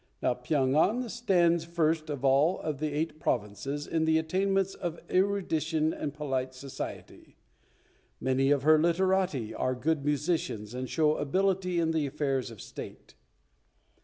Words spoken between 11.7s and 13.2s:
in the affairs of State.